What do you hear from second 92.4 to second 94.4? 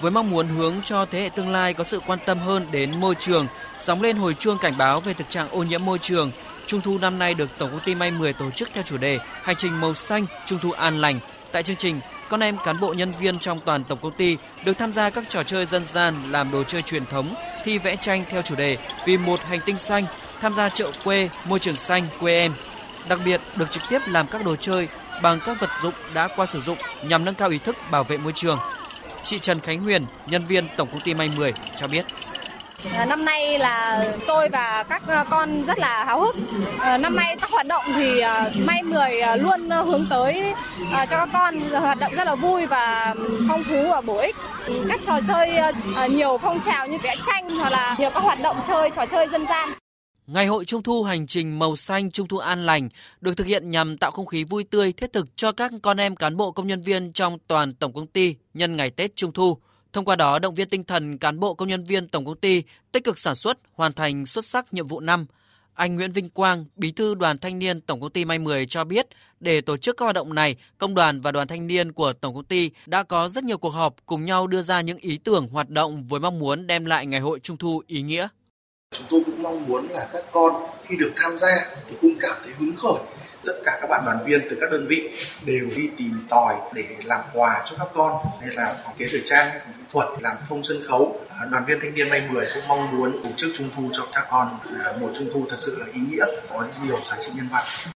cũng mong muốn tổ chức trung thu cho các